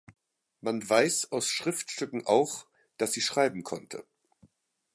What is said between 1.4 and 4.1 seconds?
Schriftstücken auch, dass sie schreiben konnte.